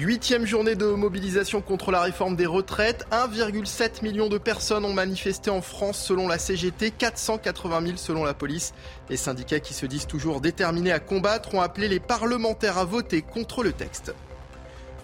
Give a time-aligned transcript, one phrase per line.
[0.00, 3.04] Huitième journée de mobilisation contre la réforme des retraites.
[3.12, 8.32] 1,7 million de personnes ont manifesté en France selon la CGT, 480 000 selon la
[8.32, 8.72] police.
[9.10, 13.20] Les syndicats qui se disent toujours déterminés à combattre ont appelé les parlementaires à voter
[13.20, 14.14] contre le texte.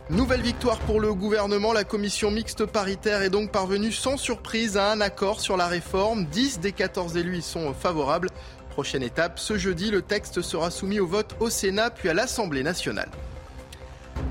[0.08, 1.74] Nouvelle victoire pour le gouvernement.
[1.74, 6.24] La commission mixte paritaire est donc parvenue sans surprise à un accord sur la réforme.
[6.24, 8.30] 10 des 14 élus y sont favorables.
[8.70, 12.62] Prochaine étape, ce jeudi, le texte sera soumis au vote au Sénat puis à l'Assemblée
[12.62, 13.10] nationale.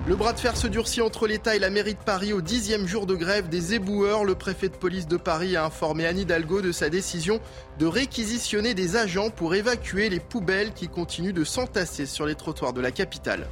[0.08, 2.86] Le bras de fer se durcit entre l'État et la mairie de Paris au dixième
[2.86, 4.24] jour de grève des éboueurs.
[4.24, 7.40] Le préfet de police de Paris a informé Anne Hidalgo de sa décision
[7.80, 12.72] de réquisitionner des agents pour évacuer les poubelles qui continuent de s'entasser sur les trottoirs
[12.72, 13.48] de la capitale.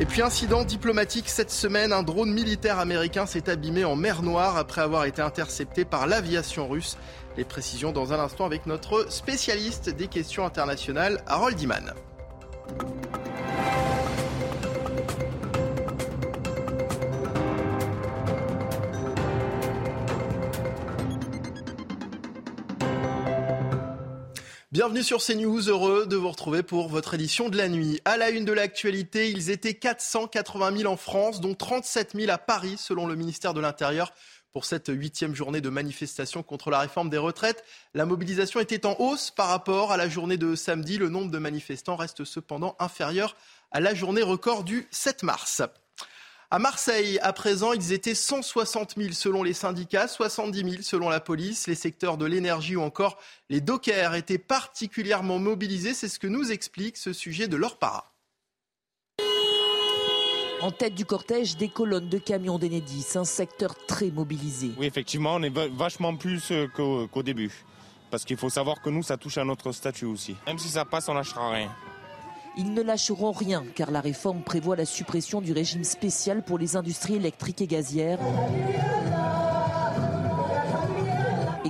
[0.00, 4.56] Et puis incident diplomatique cette semaine, un drone militaire américain s'est abîmé en mer Noire
[4.56, 6.96] après avoir été intercepté par l'aviation russe.
[7.36, 11.92] Les précisions dans un instant avec notre spécialiste des questions internationales, Harold Iman.
[24.76, 27.98] Bienvenue sur CNews, heureux de vous retrouver pour votre édition de la nuit.
[28.04, 32.36] À la une de l'actualité, ils étaient 480 000 en France, dont 37 000 à
[32.36, 34.12] Paris, selon le ministère de l'Intérieur.
[34.52, 38.96] Pour cette huitième journée de manifestation contre la réforme des retraites, la mobilisation était en
[38.98, 40.98] hausse par rapport à la journée de samedi.
[40.98, 43.34] Le nombre de manifestants reste cependant inférieur
[43.70, 45.62] à la journée record du 7 mars.
[46.48, 51.18] À Marseille, à présent, ils étaient 160 000 selon les syndicats, 70 000 selon la
[51.18, 51.66] police.
[51.66, 53.18] Les secteurs de l'énergie ou encore
[53.50, 55.92] les dockers étaient particulièrement mobilisés.
[55.92, 58.12] C'est ce que nous explique ce sujet de leur para.
[60.62, 64.70] En tête du cortège, des colonnes de camions d'Enedis, un secteur très mobilisé.
[64.78, 67.52] Oui, effectivement, on est vachement plus euh, qu'au début.
[68.10, 70.36] Parce qu'il faut savoir que nous, ça touche à notre statut aussi.
[70.46, 71.74] Même si ça passe, on lâchera rien.
[72.58, 76.76] Ils ne lâcheront rien car la réforme prévoit la suppression du régime spécial pour les
[76.76, 78.18] industries électriques et gazières.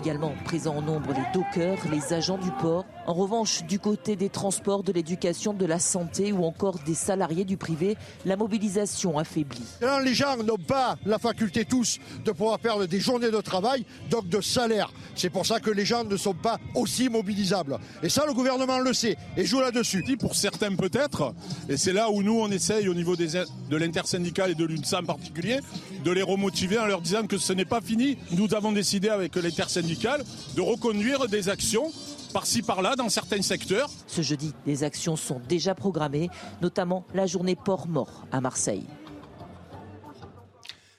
[0.06, 2.84] Également présents en nombre les dockers, les agents du port.
[3.08, 7.44] En revanche, du côté des transports, de l'éducation, de la santé ou encore des salariés
[7.44, 9.64] du privé, la mobilisation affaiblit.
[10.04, 14.28] les gens n'ont pas la faculté tous de pouvoir perdre des journées de travail, donc
[14.28, 14.92] de salaire.
[15.16, 17.76] C'est pour ça que les gens ne sont pas aussi mobilisables.
[18.04, 20.04] Et ça, le gouvernement le sait et joue là-dessus.
[20.20, 21.34] Pour certains peut-être,
[21.68, 25.00] et c'est là où nous on essaye au niveau des, de l'intersyndicale et de l'UNSA
[25.00, 25.58] en particulier,
[26.04, 28.18] de les remotiver en leur disant que ce n'est pas fini.
[28.30, 31.90] Nous avons décidé avec l'intersyndicale de reconduire des actions
[32.32, 33.88] par-ci par-là dans certains secteurs.
[34.06, 36.28] Ce jeudi, des actions sont déjà programmées,
[36.60, 38.84] notamment la journée port mort à Marseille.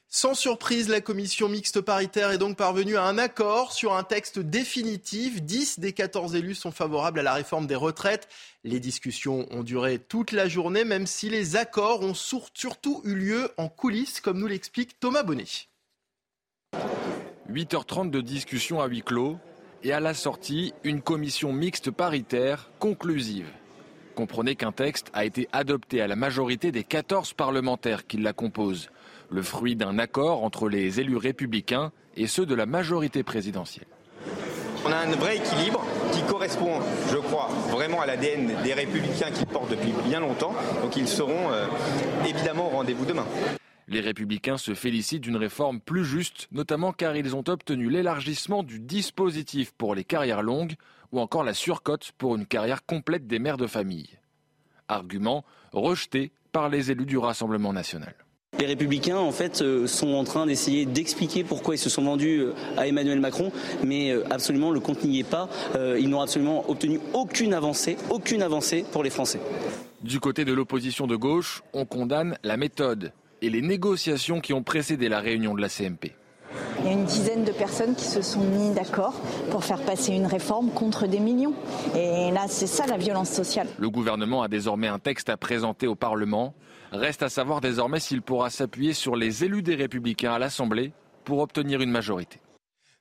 [0.10, 4.40] Sans surprise, la commission mixte paritaire est donc parvenue à un accord sur un texte
[4.40, 5.44] définitif.
[5.44, 8.28] 10 des 14 élus sont favorables à la réforme des retraites.
[8.64, 13.52] Les discussions ont duré toute la journée, même si les accords ont surtout eu lieu
[13.58, 15.46] en coulisses, comme nous l'explique Thomas Bonnet.
[17.50, 19.38] 8h30 de discussion à huis clos
[19.84, 23.48] et à la sortie, une commission mixte paritaire conclusive.
[24.16, 28.90] Comprenez qu'un texte a été adopté à la majorité des 14 parlementaires qui la composent,
[29.30, 33.88] le fruit d'un accord entre les élus républicains et ceux de la majorité présidentielle.
[34.86, 36.80] On a un vrai équilibre qui correspond,
[37.12, 40.54] je crois, vraiment à l'ADN des républicains qu'ils portent depuis bien longtemps.
[40.82, 41.66] Donc ils seront euh,
[42.28, 43.26] évidemment au rendez-vous demain.
[43.90, 48.80] Les républicains se félicitent d'une réforme plus juste, notamment car ils ont obtenu l'élargissement du
[48.80, 50.76] dispositif pour les carrières longues
[51.14, 54.10] ou encore la surcote pour une carrière complète des mères de famille.
[54.90, 58.14] Argument rejeté par les élus du Rassemblement national.
[58.60, 62.40] Les républicains, en fait, euh, sont en train d'essayer d'expliquer pourquoi ils se sont vendus
[62.40, 63.52] euh, à Emmanuel Macron,
[63.84, 65.48] mais euh, absolument le compte n'y est pas.
[65.76, 69.40] Ils n'ont absolument obtenu aucune avancée, aucune avancée pour les Français.
[70.02, 73.12] Du côté de l'opposition de gauche, on condamne la méthode
[73.42, 76.16] et les négociations qui ont précédé la réunion de la CMP.
[76.80, 79.14] Il y a une dizaine de personnes qui se sont mis d'accord
[79.52, 81.54] pour faire passer une réforme contre des millions.
[81.96, 83.68] Et là, c'est ça la violence sociale.
[83.78, 86.54] Le gouvernement a désormais un texte à présenter au Parlement.
[86.92, 90.94] Reste à savoir désormais s'il pourra s'appuyer sur les élus des Républicains à l'Assemblée
[91.26, 92.40] pour obtenir une majorité.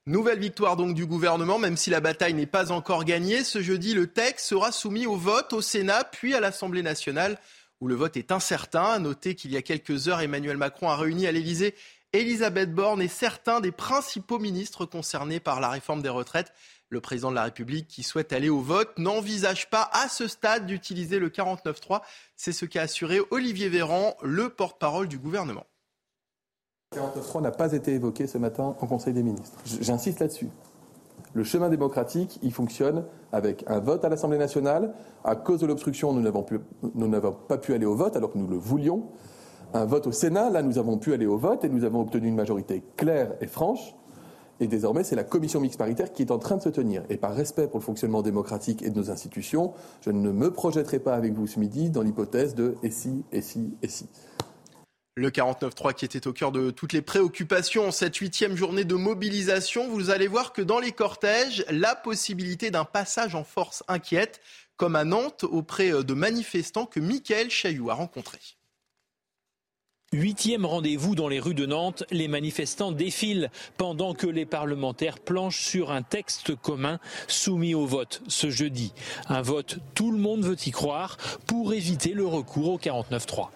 [0.08, 3.42] Nouvelle victoire donc du gouvernement, même si la bataille n'est pas encore gagnée.
[3.42, 7.38] Ce jeudi, le texte sera soumis au vote au Sénat, puis à l'Assemblée nationale,
[7.80, 8.98] où le vote est incertain.
[8.98, 11.74] Notez qu'il y a quelques heures, Emmanuel Macron a réuni à l'Élysée
[12.12, 16.52] Elisabeth Borne et certains des principaux ministres concernés par la réforme des retraites.
[16.88, 20.66] Le président de la République, qui souhaite aller au vote, n'envisage pas à ce stade
[20.66, 22.00] d'utiliser le 49-3.
[22.36, 25.66] C'est ce qu'a assuré Olivier Véran, le porte-parole du gouvernement.
[26.94, 29.58] Le 49.3 n'a pas été évoqué ce matin en Conseil des ministres.
[29.80, 30.48] J'insiste là-dessus.
[31.36, 34.94] Le chemin démocratique, il fonctionne avec un vote à l'Assemblée nationale.
[35.22, 38.56] À cause de l'obstruction, nous n'avons pas pu aller au vote alors que nous le
[38.56, 39.02] voulions.
[39.74, 42.28] Un vote au Sénat, là, nous avons pu aller au vote et nous avons obtenu
[42.28, 43.94] une majorité claire et franche.
[44.60, 47.02] Et désormais, c'est la commission mixte paritaire qui est en train de se tenir.
[47.10, 51.00] Et par respect pour le fonctionnement démocratique et de nos institutions, je ne me projetterai
[51.00, 54.08] pas avec vous ce midi dans l'hypothèse de et si, et si, et si.
[55.18, 58.96] Le 49-3 qui était au cœur de toutes les préoccupations en cette huitième journée de
[58.96, 59.88] mobilisation.
[59.88, 64.42] Vous allez voir que dans les cortèges, la possibilité d'un passage en force inquiète,
[64.76, 68.58] comme à Nantes auprès de manifestants que Mickaël Chailloux a rencontrés.
[70.12, 75.64] Huitième rendez-vous dans les rues de Nantes, les manifestants défilent pendant que les parlementaires planchent
[75.64, 78.92] sur un texte commun soumis au vote ce jeudi.
[79.30, 81.16] Un vote, tout le monde veut y croire,
[81.46, 83.48] pour éviter le recours au 49-3.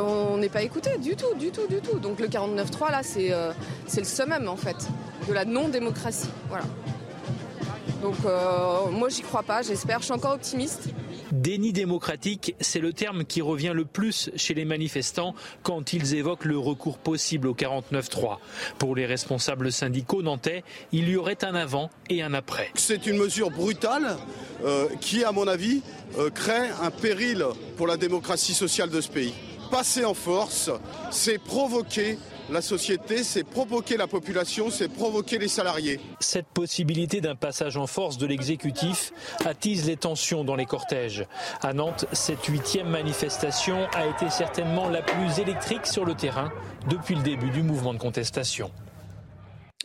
[0.00, 1.98] On n'est pas écouté du tout, du tout, du tout.
[1.98, 3.52] Donc le 49-3, là, euh,
[3.88, 4.76] c'est le summum, en fait,
[5.26, 6.30] de la non-démocratie.
[6.48, 6.64] Voilà.
[8.00, 10.90] Donc euh, moi, j'y crois pas, j'espère, je suis encore optimiste.
[11.32, 15.34] Déni démocratique, c'est le terme qui revient le plus chez les manifestants
[15.64, 18.38] quand ils évoquent le recours possible au 49-3.
[18.78, 20.62] Pour les responsables syndicaux nantais,
[20.92, 22.70] il y aurait un avant et un après.
[22.74, 24.16] C'est une mesure brutale
[24.64, 25.82] euh, qui, à mon avis,
[26.36, 27.44] crée un péril
[27.76, 29.34] pour la démocratie sociale de ce pays
[29.68, 30.70] passer en force,
[31.10, 32.18] c'est provoquer
[32.50, 36.00] la société, c'est provoquer la population, c'est provoquer les salariés.
[36.20, 39.12] Cette possibilité d'un passage en force de l'exécutif
[39.44, 41.26] attise les tensions dans les cortèges.
[41.60, 46.50] À Nantes, cette huitième manifestation a été certainement la plus électrique sur le terrain
[46.88, 48.70] depuis le début du mouvement de contestation.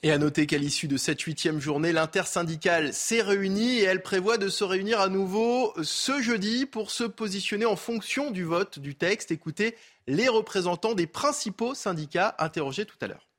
[0.05, 4.37] Et à noter qu'à l'issue de cette huitième journée, l'intersyndicale s'est réunie et elle prévoit
[4.37, 8.95] de se réunir à nouveau ce jeudi pour se positionner en fonction du vote du
[8.95, 9.31] texte.
[9.31, 9.77] Écoutez
[10.07, 13.29] les représentants des principaux syndicats interrogés tout à l'heure.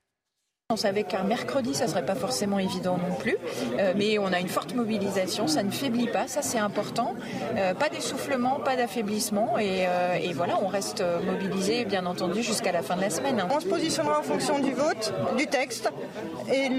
[0.70, 3.36] On savait qu'un mercredi, ça serait pas forcément évident non plus,
[3.78, 7.16] euh, mais on a une forte mobilisation, ça ne faiblit pas, ça c'est important.
[7.58, 12.80] Euh, pas d'essoufflement, pas d'affaiblissement, euh, et, voilà, on reste mobilisé, bien entendu, jusqu'à la
[12.80, 13.46] fin de la semaine.
[13.54, 15.90] On se positionnera en fonction du vote, du texte,
[16.50, 16.70] et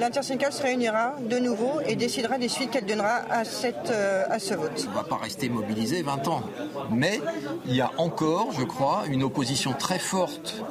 [0.00, 4.54] l'intersyndicale se réunira de nouveau et décidera des suites qu'elle donnera à, cette, à ce
[4.54, 4.82] vote.
[4.88, 6.42] On ne va pas rester mobilisé 20 ans,
[6.90, 7.20] mais
[7.66, 10.64] il y a encore, je crois, une opposition très forte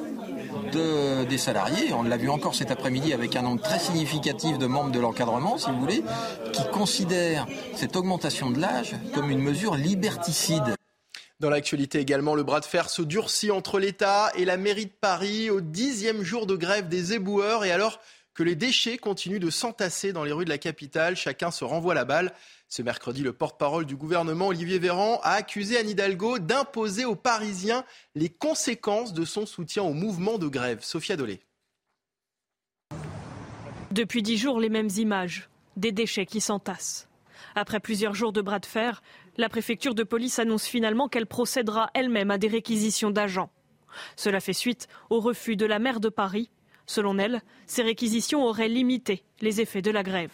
[0.74, 1.94] des salariés.
[1.94, 5.58] On l'a vu encore cet après-midi avec un nombre très significatif de membres de l'encadrement,
[5.58, 6.04] si vous voulez,
[6.52, 10.76] qui considèrent cette augmentation de l'âge comme une mesure liberticide.
[11.40, 14.92] Dans l'actualité également, le bras de fer se durcit entre l'État et la mairie de
[14.92, 18.00] Paris au dixième jour de grève des éboueurs et alors
[18.34, 21.94] que les déchets continuent de s'entasser dans les rues de la capitale, chacun se renvoie
[21.94, 22.34] la balle.
[22.68, 27.86] Ce mercredi, le porte-parole du gouvernement, Olivier Véran, a accusé Anne Hidalgo d'imposer aux Parisiens
[28.16, 30.80] les conséquences de son soutien au mouvement de grève.
[30.82, 31.42] Sophia Dolé.
[33.92, 37.08] Depuis dix jours, les mêmes images, des déchets qui s'entassent.
[37.54, 39.04] Après plusieurs jours de bras de fer,
[39.38, 43.52] la préfecture de police annonce finalement qu'elle procédera elle-même à des réquisitions d'agents.
[44.16, 46.50] Cela fait suite au refus de la maire de Paris.
[46.86, 50.32] Selon elle, ces réquisitions auraient limité les effets de la grève.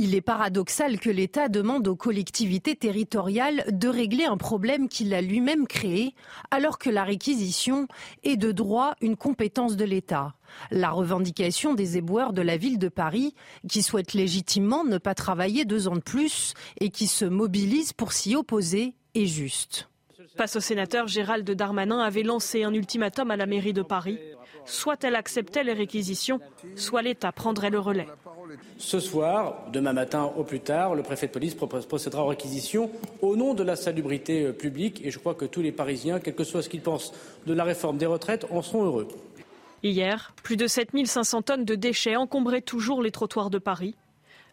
[0.00, 5.20] Il est paradoxal que l'État demande aux collectivités territoriales de régler un problème qu'il a
[5.20, 6.14] lui-même créé,
[6.52, 7.88] alors que la réquisition
[8.22, 10.34] est de droit une compétence de l'État.
[10.70, 13.34] La revendication des éboueurs de la ville de Paris,
[13.68, 18.12] qui souhaitent légitimement ne pas travailler deux ans de plus et qui se mobilisent pour
[18.12, 19.88] s'y opposer, est juste.
[20.36, 24.20] Face au sénateur, Gérald Darmanin avait lancé un ultimatum à la mairie de Paris.
[24.68, 26.40] Soit elle acceptait les réquisitions,
[26.76, 28.06] soit l'État prendrait le relais.
[28.76, 32.90] Ce soir, demain matin au plus tard, le préfet de police procédera aux réquisitions
[33.22, 36.34] au nom de la salubrité euh, publique et je crois que tous les Parisiens, quel
[36.34, 37.12] que soit ce qu'ils pensent
[37.46, 39.08] de la réforme des retraites, en seront heureux.
[39.82, 43.94] Hier, plus de 7500 tonnes de déchets encombraient toujours les trottoirs de Paris.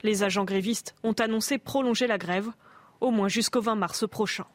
[0.02, 2.50] Les agents grévistes ont annoncé prolonger la grève,
[3.02, 4.46] au moins jusqu'au 20 mars prochain.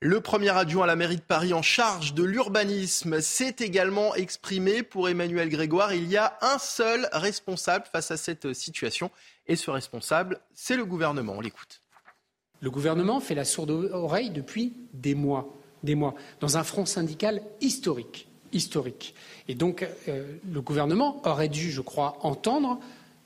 [0.00, 4.82] Le premier adjoint à la mairie de Paris en charge de l'urbanisme s'est également exprimé
[4.82, 5.94] pour Emmanuel Grégoire.
[5.94, 9.10] Il y a un seul responsable face à cette situation
[9.46, 11.32] et ce responsable, c'est le gouvernement.
[11.38, 11.80] On l'écoute.
[12.60, 15.48] Le gouvernement fait la sourde oreille depuis des mois,
[16.40, 18.28] dans un front syndical historique.
[18.52, 19.14] historique.
[19.48, 22.78] Et donc, le gouvernement aurait dû, je crois, entendre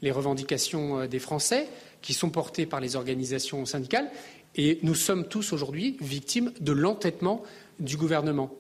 [0.02, 1.68] les revendications des Français
[2.00, 4.10] qui sont portées par les organisations syndicales.
[4.62, 7.43] Et nous sommes tous aujourd'hui victimes de l'entêtement
[7.79, 8.55] du gouvernement.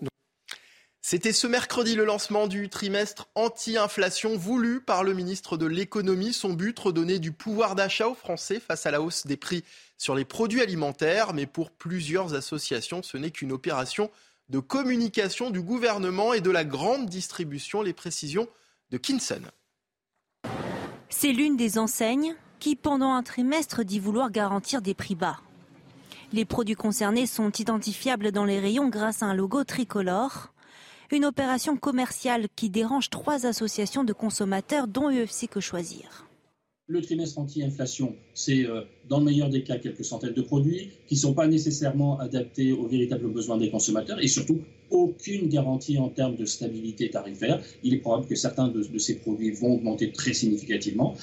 [1.02, 6.32] C'était ce mercredi le lancement du trimestre anti-inflation voulu par le ministre de l'économie.
[6.32, 9.62] Son but, redonner du pouvoir d'achat aux Français face à la hausse des prix
[9.98, 11.34] sur les produits alimentaires.
[11.34, 14.10] Mais pour plusieurs associations, ce n'est qu'une opération
[14.48, 17.82] de communication du gouvernement et de la grande distribution.
[17.82, 18.48] Les précisions
[18.90, 19.42] de Kinson.
[21.10, 25.36] C'est l'une des enseignes qui, pendant un trimestre, dit vouloir garantir des prix bas.
[26.32, 30.52] Les produits concernés sont identifiables dans les rayons grâce à un logo tricolore.
[31.10, 36.28] Une opération commerciale qui dérange trois associations de consommateurs, dont UFC Que Choisir.
[36.86, 41.16] Le trimestre anti-inflation, c'est euh, dans le meilleur des cas quelques centaines de produits qui
[41.16, 44.60] ne sont pas nécessairement adaptés aux véritables besoins des consommateurs et surtout
[44.90, 47.60] aucune garantie en termes de stabilité tarifaire.
[47.82, 51.16] Il est probable que certains de ces produits vont augmenter très significativement.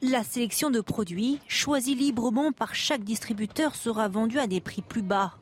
[0.00, 5.02] La sélection de produits, choisie librement par chaque distributeur, sera vendue à des prix plus
[5.02, 5.34] bas.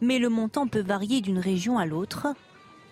[0.00, 2.28] Mais le montant peut varier d'une région à l'autre.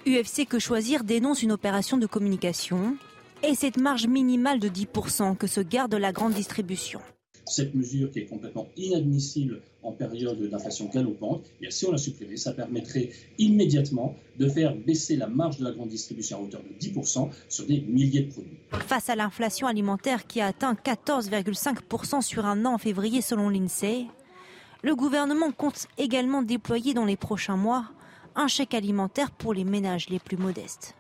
[0.07, 2.99] UFC Que Choisir dénonce une opération de communication
[3.43, 7.01] et cette marge minimale de 10% que se garde la grande distribution.
[7.47, 12.37] Cette mesure qui est complètement inadmissible en période d'inflation galopante, et si on la supprimait,
[12.37, 16.87] ça permettrait immédiatement de faire baisser la marge de la grande distribution à hauteur de
[16.87, 18.59] 10% sur des milliers de produits.
[18.73, 24.07] Face à l'inflation alimentaire qui a atteint 14,5% sur un an en février selon l'INSEE,
[24.83, 27.87] le gouvernement compte également déployer dans les prochains mois
[28.35, 30.95] un chèque alimentaire pour les ménages les plus modestes.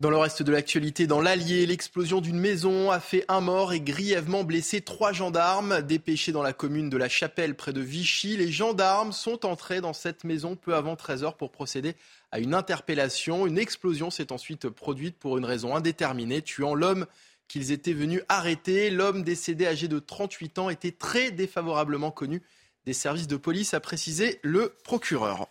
[0.00, 3.80] Dans le reste de l'actualité, dans l'Allier, l'explosion d'une maison a fait un mort et
[3.80, 5.82] grièvement blessé trois gendarmes.
[5.82, 9.92] Dépêchés dans la commune de La Chapelle, près de Vichy, les gendarmes sont entrés dans
[9.92, 11.96] cette maison peu avant 13h pour procéder
[12.30, 13.48] à une interpellation.
[13.48, 17.06] Une explosion s'est ensuite produite pour une raison indéterminée, tuant l'homme
[17.48, 18.90] qu'ils étaient venus arrêter.
[18.90, 22.40] L'homme décédé, âgé de 38 ans, était très défavorablement connu
[22.86, 25.48] des services de police, a précisé le procureur.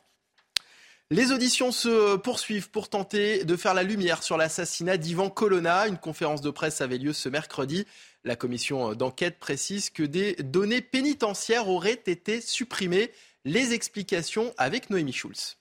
[1.09, 5.87] Les auditions se poursuivent pour tenter de faire la lumière sur l'assassinat d'Ivan Colonna.
[5.87, 7.85] Une conférence de presse avait lieu ce mercredi.
[8.25, 13.09] La commission d'enquête précise que des données pénitentiaires auraient été supprimées.
[13.45, 15.55] Les explications avec Noémie Schulz.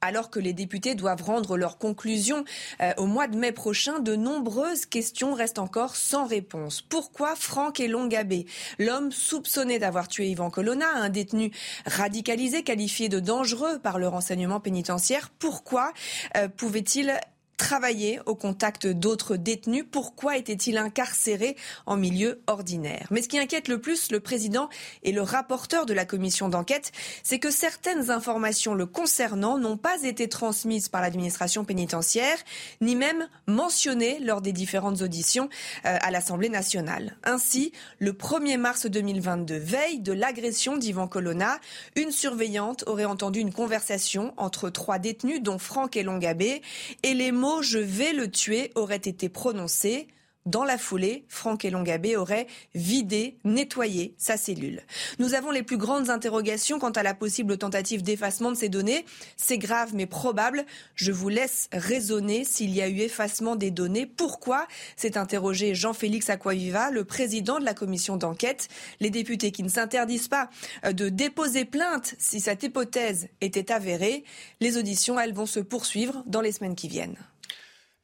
[0.00, 2.44] Alors que les députés doivent rendre leurs conclusions
[2.80, 6.82] euh, au mois de mai prochain, de nombreuses questions restent encore sans réponse.
[6.82, 8.46] Pourquoi Franck Elongabé,
[8.78, 11.50] l'homme soupçonné d'avoir tué Ivan Colonna, un détenu
[11.84, 15.92] radicalisé qualifié de dangereux par le renseignement pénitentiaire, pourquoi
[16.36, 17.18] euh, pouvait-il
[17.58, 19.84] travailler au contact d'autres détenus.
[19.90, 23.08] Pourquoi était-il incarcéré en milieu ordinaire?
[23.10, 24.70] Mais ce qui inquiète le plus le président
[25.02, 30.02] et le rapporteur de la commission d'enquête, c'est que certaines informations le concernant n'ont pas
[30.04, 32.38] été transmises par l'administration pénitentiaire,
[32.80, 35.50] ni même mentionnées lors des différentes auditions
[35.84, 37.16] euh, à l'Assemblée nationale.
[37.24, 41.58] Ainsi, le 1er mars 2022, veille de l'agression d'Ivan Colonna,
[41.96, 46.62] une surveillante aurait entendu une conversation entre trois détenus, dont Franck Elongabé,
[47.02, 50.08] et les mots je vais le tuer aurait été prononcé.
[50.46, 54.80] Dans la foulée, Franck Elongabé aurait vidé, nettoyé sa cellule.
[55.18, 59.04] Nous avons les plus grandes interrogations quant à la possible tentative d'effacement de ces données.
[59.36, 60.64] C'est grave mais probable.
[60.94, 64.06] Je vous laisse raisonner s'il y a eu effacement des données.
[64.06, 64.66] Pourquoi?
[64.96, 68.68] S'est interrogé Jean-Félix Aquaviva, le président de la commission d'enquête.
[69.00, 70.48] Les députés qui ne s'interdisent pas
[70.90, 74.24] de déposer plainte si cette hypothèse était avérée.
[74.60, 77.18] Les auditions, elles, vont se poursuivre dans les semaines qui viennent.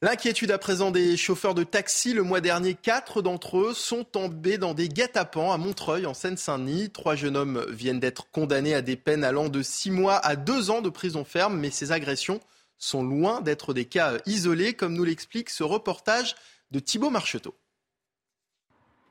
[0.04, 2.12] L'inquiétude à présent des chauffeurs de taxi.
[2.12, 6.90] Le mois dernier, quatre d'entre eux sont tombés dans des guet-apens à Montreuil, en Seine-Saint-Denis.
[6.90, 10.68] Trois jeunes hommes viennent d'être condamnés à des peines allant de six mois à deux
[10.68, 12.40] ans de prison ferme, mais ces agressions
[12.76, 16.34] sont loin d'être des cas isolés, comme nous l'explique ce reportage
[16.70, 17.54] de Thibault Marcheteau.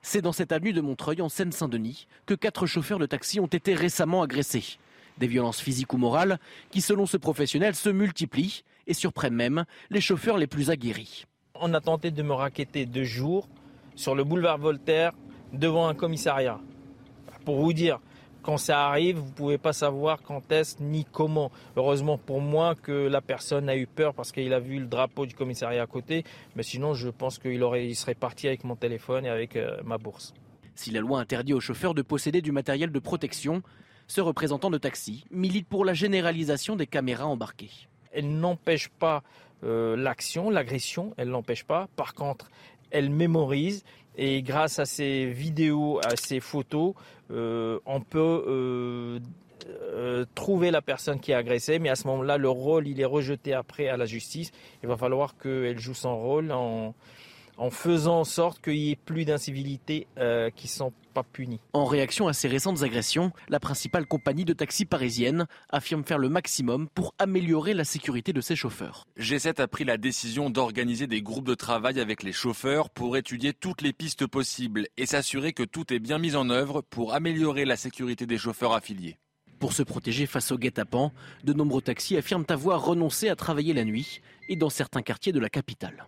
[0.04, 3.74] C'est dans cette avenue de Montreuil, en Seine-Saint-Denis, que quatre chauffeurs de taxi ont été
[3.74, 4.78] récemment agressés.
[5.18, 10.02] Des violences physiques ou morales qui, selon ce professionnel, se multiplient et surprennent même les
[10.02, 11.26] chauffeurs les plus aguerris.
[11.56, 13.48] On a tenté de me raqueter deux jours
[13.96, 15.14] sur le boulevard Voltaire
[15.54, 16.60] devant un commissariat.
[17.46, 18.00] Pour vous dire,
[18.42, 21.52] quand ça arrive, vous ne pouvez pas savoir quand est-ce ni comment.
[21.78, 25.26] Heureusement pour moi que la personne a eu peur parce qu'il a vu le drapeau
[25.26, 26.26] du commissariat à côté.
[26.56, 29.98] Mais sinon, je pense qu'il il serait parti avec mon téléphone et avec euh, ma
[29.98, 30.34] bourse.
[30.76, 33.62] Si la loi interdit aux chauffeurs de posséder du matériel de protection,
[34.08, 37.72] ce représentant de taxi milite pour la généralisation des caméras embarquées
[38.14, 39.24] elle n'empêche pas
[39.64, 41.88] euh, l'action, l'agression, elle l'empêche pas.
[41.96, 42.50] Par contre,
[42.92, 43.84] elle mémorise
[44.18, 46.94] et grâce à ces vidéos, à ces photos,
[47.32, 49.20] euh, on peut euh,
[50.36, 53.54] trouver la personne qui a agressé, mais à ce moment-là, le rôle, il est rejeté
[53.54, 54.52] après à la justice.
[54.84, 56.94] Il va falloir qu'elle joue son rôle en,
[57.58, 61.60] en faisant en sorte qu'il y ait plus d'incivilités euh, qui ne sont pas punies.
[61.74, 66.30] En réaction à ces récentes agressions, la principale compagnie de taxi parisienne affirme faire le
[66.30, 69.06] maximum pour améliorer la sécurité de ses chauffeurs.
[69.20, 73.54] G7 a pris la décision d'organiser des groupes de travail avec les chauffeurs pour étudier
[73.54, 77.66] toutes les pistes possibles et s'assurer que tout est bien mis en œuvre pour améliorer
[77.66, 79.18] la sécurité des chauffeurs affiliés.
[79.60, 81.14] Pour se protéger face aux guet-apens,
[81.46, 85.40] de nombreux taxis affirment avoir renoncé à travailler la nuit et dans certains quartiers de
[85.40, 86.08] la capitale.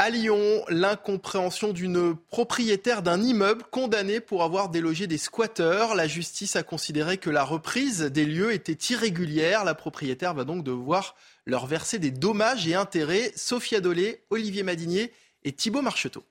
[0.00, 5.94] À Lyon, l'incompréhension d'une propriétaire d'un immeuble condamnée pour avoir délogé des squatteurs.
[5.94, 9.62] La justice a considéré que la reprise des lieux était irrégulière.
[9.62, 11.14] La propriétaire va donc devoir
[11.46, 13.30] leur verser des dommages et intérêts.
[13.36, 15.12] Sophia Dolé, Olivier Madinier
[15.44, 16.24] et Thibault Marcheteau.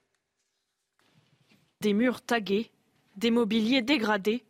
[1.80, 2.70] Des murs tagués,
[3.16, 4.44] des mobiliers dégradés.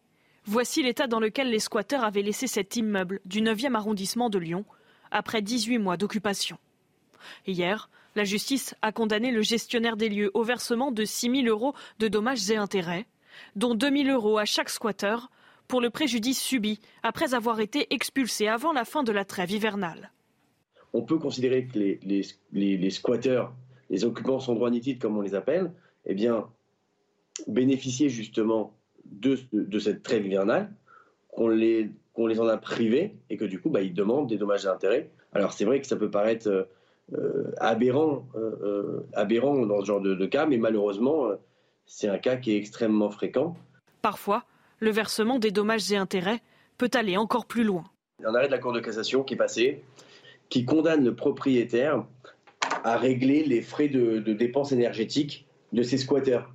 [0.45, 4.65] Voici l'état dans lequel les squatteurs avaient laissé cet immeuble du 9e arrondissement de Lyon
[5.11, 6.57] après 18 mois d'occupation.
[7.45, 11.73] Hier, la justice a condamné le gestionnaire des lieux au versement de 6 000 euros
[11.99, 13.05] de dommages et intérêts,
[13.55, 15.29] dont 2 000 euros à chaque squatteur
[15.67, 20.11] pour le préjudice subi après avoir été expulsé avant la fin de la trêve hivernale.
[20.93, 23.53] On peut considérer que les, squatteurs,
[23.89, 25.71] les occupants sans droit ni titre, comme on les appelle,
[26.05, 26.47] eh bien,
[27.47, 29.35] bénéficiaient justement de,
[29.79, 30.71] cette trêve hivernale,
[31.29, 34.65] qu'on les, les en a privés et que du coup, bah, ils demandent des dommages
[34.65, 35.09] et intérêts.
[35.31, 36.63] Alors c'est vrai que ça peut paraître euh,
[37.57, 41.29] aberrant, euh, euh, aberrant dans ce genre de, cas, mais malheureusement,
[41.85, 43.55] c'est un cas qui est extrêmement fréquent.
[44.01, 44.45] Parfois,
[44.79, 46.41] le versement des dommages et intérêts
[46.77, 47.83] peut aller encore plus loin.
[48.19, 49.83] Il y a un arrêt de la Cour de cassation qui est passé,
[50.49, 52.05] qui condamne le propriétaire
[52.83, 56.53] à régler les frais de, de dépenses énergétiques de ses squatteurs.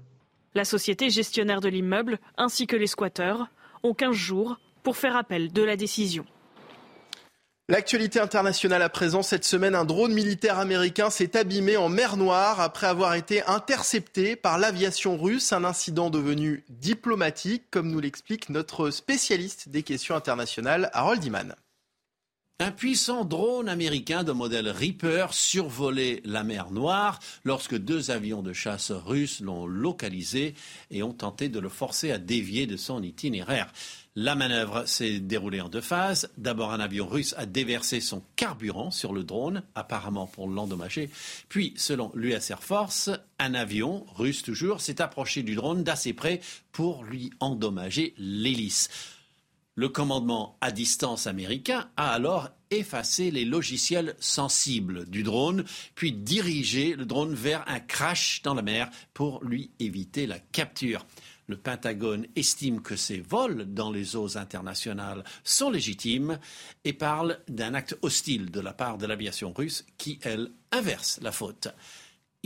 [0.55, 3.49] La société gestionnaire de l'immeuble ainsi que les squatteurs
[3.83, 6.25] ont 15 jours pour faire appel de la décision.
[7.71, 12.63] L'actualité internationale à présent, cette semaine, un drone militaire américain s'est abîmé en mer Noire
[12.63, 18.89] après avoir été intercepté par l'aviation russe, un incident devenu diplomatique, comme nous l'explique notre
[18.89, 21.55] spécialiste des questions internationales, Harold Iman.
[22.61, 28.53] Un puissant drone américain de modèle Reaper survolait la mer Noire lorsque deux avions de
[28.53, 30.55] chasse russes l'ont localisé
[30.91, 33.73] et ont tenté de le forcer à dévier de son itinéraire.
[34.17, 36.31] La manœuvre s'est déroulée en deux phases.
[36.37, 41.11] D'abord, un avion russe a déversé son carburant sur le drone, apparemment pour l'endommager.
[41.49, 46.41] Puis, selon l'US Air Force, un avion, russe toujours, s'est approché du drone d'assez près
[46.73, 48.89] pour lui endommager l'hélice.
[49.79, 55.65] Le commandement à distance américain a alors effacé les logiciels sensibles du drone,
[55.95, 61.07] puis dirigé le drone vers un crash dans la mer pour lui éviter la capture.
[61.47, 66.41] Le Pentagone estime que ces vols dans les eaux internationales sont légitimes
[66.85, 71.31] et parle d'un acte hostile de la part de l'aviation russe qui, elle, inverse la
[71.31, 71.69] faute.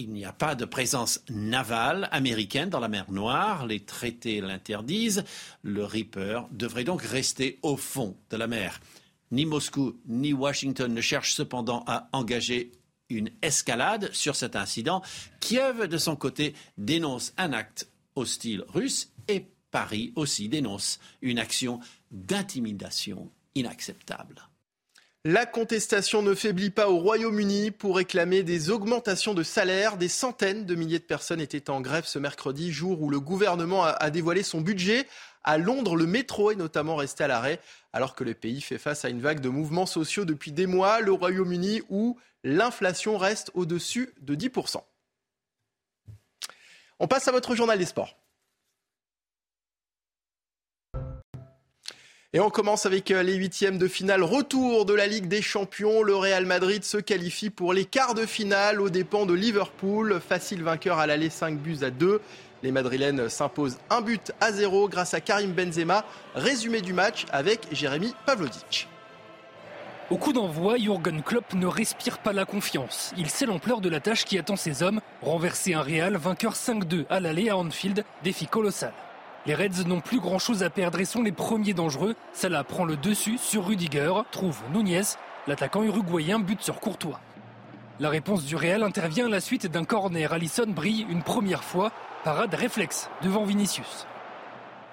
[0.02, 5.22] Il n'y a pas de présence navale américaine dans la mer Noire, les traités l'interdisent,
[5.62, 8.80] le Reaper devrait donc rester au fond de la mer.
[9.30, 12.72] Ni Moscou ni Washington ne cherchent cependant à engager
[13.10, 15.02] une escalade sur cet incident.
[15.38, 21.78] Kiev, de son côté, dénonce un acte hostile russe et Paris aussi dénonce une action
[22.10, 24.48] d'intimidation inacceptable.
[25.24, 29.96] La contestation ne faiblit pas au Royaume-Uni pour réclamer des augmentations de salaire.
[29.96, 33.85] Des centaines de milliers de personnes étaient en grève ce mercredi, jour où le gouvernement
[33.85, 35.06] a dévoilé son budget.
[35.44, 37.61] À Londres, le métro est notamment resté à l'arrêt,
[37.92, 41.00] alors que le pays fait face à une vague de mouvements sociaux depuis des mois.
[41.00, 44.82] Le Royaume-Uni où l'inflation reste au-dessus de 10%.
[46.98, 48.16] On passe à votre journal des sports.
[52.35, 54.23] Et on commence avec euh, les huitièmes de finale.
[54.23, 56.03] Retour de la Ligue des Champions.
[56.03, 60.18] Le Real Madrid se qualifie pour les quarts de finale aux dépens de Liverpool.
[60.27, 62.23] Facile vainqueur à l'aller 5 buts à 2.
[62.62, 66.07] Les Madrilènes s'imposent un but à 0 grâce à Karim Benzema.
[66.35, 68.88] Résumé du match avec Jérémy Pavlovic.
[70.09, 73.12] Au coup d'envoi, Jürgen Klopp ne respire pas la confiance.
[73.18, 75.03] Il sait l'ampleur de la tâche qui attend ses hommes.
[75.21, 78.95] Renverser un Real vainqueur 5-2 à l'aller à Anfield, défi colossal.
[79.44, 82.14] Les Reds n'ont plus grand-chose à perdre et sont les premiers dangereux.
[82.33, 85.02] Salah prend le dessus sur Rudiger, trouve Nunez.
[85.48, 87.20] L'attaquant uruguayen bute sur Courtois.
[87.98, 90.33] La réponse du Real intervient à la suite d'un corner.
[90.33, 91.90] Allison brille une première fois.
[92.22, 94.07] Parade réflexe devant Vinicius.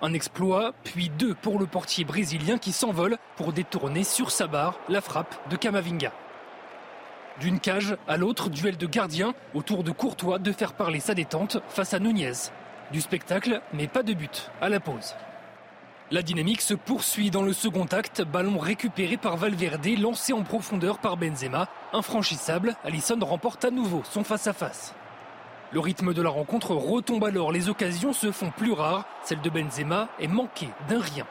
[0.02, 4.80] Un exploit, puis deux pour le portier brésilien qui s'envole pour détourner sur sa barre
[4.90, 6.12] la frappe de Camavinga.
[7.40, 11.58] D'une cage à l'autre, duel de gardien, autour de Courtois de faire parler sa détente
[11.70, 12.32] face à Nunez.
[12.92, 15.16] Du spectacle, mais pas de but, à la pause.
[16.10, 18.24] La dynamique se poursuit dans le second acte.
[18.24, 21.68] Ballon récupéré par Valverde, lancé en profondeur par Benzema.
[21.94, 24.96] Infranchissable, Allison remporte à nouveau son face-à-face.
[25.72, 27.52] Le rythme de la rencontre retombe alors.
[27.52, 29.06] Les occasions se font plus rares.
[29.24, 31.28] Celle de Benzema est manquée d'un rien.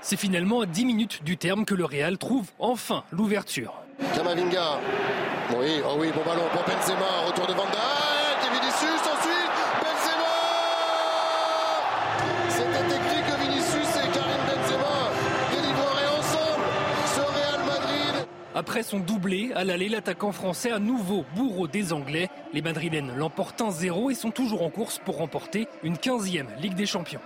[0.00, 3.74] C'est finalement à 10 minutes du terme que le Real trouve enfin l'ouverture.
[5.56, 7.26] Oui, oh oui, bon ballon pour Benzema.
[7.28, 7.66] Retour de Van
[18.54, 22.28] Après son doublé, à l'aller, l'attaquant français à nouveau bourreau des Anglais.
[22.52, 26.86] Les Madrilènes l'emportent 1-0 et sont toujours en course pour remporter une 15e Ligue des
[26.86, 27.20] Champions.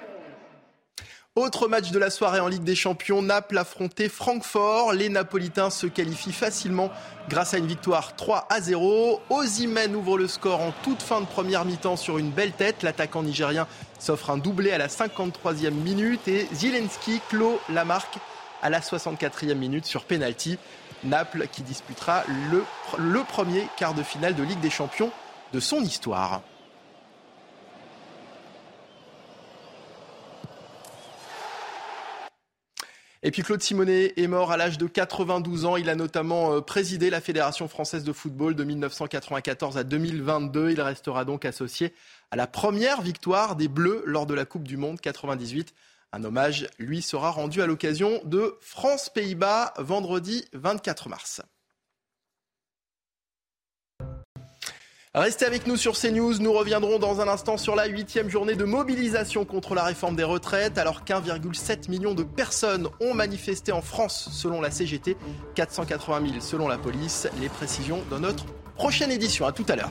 [1.35, 4.93] Autre match de la soirée en Ligue des Champions, Naples affrontait Francfort.
[4.93, 6.91] Les Napolitains se qualifient facilement
[7.31, 9.21] grâce à une victoire 3 à 0.
[9.31, 12.83] Ozymen ouvre le score en toute fin de première mi-temps sur une belle tête.
[12.83, 13.67] L'attaquant nigérien
[13.99, 18.19] s'offre un doublé à la 53e minute et Zelensky clôt la marque
[18.63, 20.59] à la 64e minute sur penalty.
[21.05, 25.11] Naples qui disputera le, premier quart de finale de Ligue des Champions
[25.53, 26.43] de son histoire.
[33.27, 35.77] Et puis Claude Simonet est mort à l'âge de 92 ans.
[35.77, 40.73] Il a notamment euh, présidé la Fédération française de football de 1994 à 2022.
[40.73, 41.95] Il restera donc associé
[42.31, 45.73] à la première victoire des Bleus lors de la Coupe du Monde 98.
[46.15, 51.43] Un hommage lui sera rendu à l'occasion de France-Pays-Bas vendredi 24 mars.
[55.13, 56.39] Restez avec nous sur CNews.
[56.39, 60.23] Nous reviendrons dans un instant sur la huitième journée de mobilisation contre la réforme des
[60.23, 65.17] retraites, alors qu'1,7 million de personnes ont manifesté en France selon la CGT,
[65.57, 67.27] 480 000 selon la police.
[67.41, 68.47] Les précisions dans notre
[68.77, 69.47] prochaine édition.
[69.47, 69.91] À tout à l'heure.